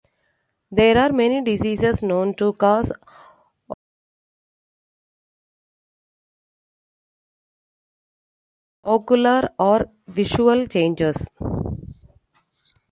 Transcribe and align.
There 0.71 0.97
are 0.97 1.13
many 1.13 1.43
diseases 1.43 2.01
known 2.01 2.33
to 2.37 2.53
cause 2.53 2.91
ocular 8.83 9.51
or 9.59 9.91
visual 10.07 10.65
changes. 10.65 11.17